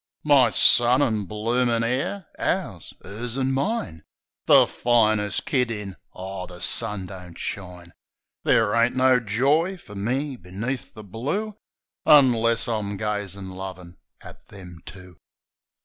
My 0.23 0.49
son 0.49 1.03
an' 1.03 1.25
bloomin' 1.25 1.83
'eir... 1.83 2.25
Ours!... 2.39 2.91
'Ers 3.05 3.37
an' 3.37 3.51
mine! 3.51 4.03
The 4.47 4.65
finest 4.65 5.45
kid 5.45 5.69
in— 5.69 5.95
Aw, 6.13 6.47
the 6.47 6.59
sun 6.59 7.05
don't 7.05 7.37
shine— 7.37 7.93
Ther' 8.43 8.73
ain't 8.73 8.95
no 8.95 9.19
joy 9.19 9.77
far 9.77 9.95
me 9.95 10.37
beneath 10.37 10.95
the 10.95 11.03
blue 11.03 11.55
Unless 12.07 12.67
I'm 12.67 12.97
gazin' 12.97 13.51
lovin' 13.51 13.97
at 14.21 14.47
them 14.47 14.79
two. 14.87 15.17